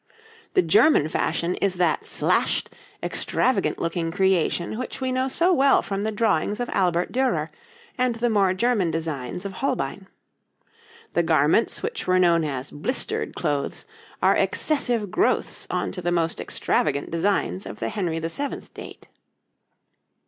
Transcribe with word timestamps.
The 0.55 0.63
German 0.63 1.09
fashion 1.09 1.53
is 1.61 1.75
that 1.75 2.07
slashed, 2.07 2.71
extravagant 3.03 3.77
looking 3.77 4.09
creation 4.09 4.79
which 4.79 4.99
we 4.99 5.11
know 5.11 5.27
so 5.27 5.53
well 5.53 5.83
from 5.83 6.01
the 6.01 6.11
drawings 6.11 6.59
of 6.59 6.71
Albert 6.73 7.11
Dürer 7.11 7.49
and 7.99 8.15
the 8.15 8.27
more 8.27 8.55
German 8.55 8.89
designs 8.89 9.45
of 9.45 9.53
Holbein. 9.53 10.07
The 11.13 11.21
garments 11.21 11.83
which 11.83 12.07
were 12.07 12.17
known 12.17 12.43
as 12.43 12.71
'blistered' 12.71 13.35
clothes 13.35 13.85
are 14.23 14.35
excessive 14.35 15.11
growths 15.11 15.67
on 15.69 15.91
to 15.91 16.01
the 16.01 16.11
most 16.11 16.39
extravagant 16.41 17.11
designs 17.11 17.67
of 17.67 17.77
the 17.79 17.89
Henry 17.89 18.17
VII. 18.17 18.61
date. 18.73 19.07